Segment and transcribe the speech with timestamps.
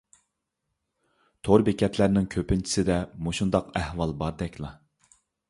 [1.47, 4.75] تور بېكەتلەرنىڭ كۆپىنچىسىدە مۇشۇنداق ئەھۋال باردەكلا.